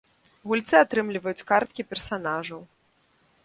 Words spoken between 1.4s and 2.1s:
карткі